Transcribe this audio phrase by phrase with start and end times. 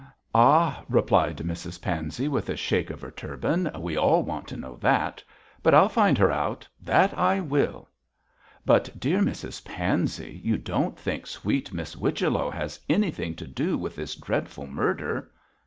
[0.33, 4.77] 'Ah!' replied Mrs Pansey, with a shake of her turban, 'we all want to know
[4.77, 5.23] that.
[5.61, 7.87] But I'll find her out; that I will.'
[8.65, 13.95] 'But, dear Mrs Pansey, you don't think sweet Miss Whichello has anything to do with
[13.95, 15.29] this very dreadful murder?'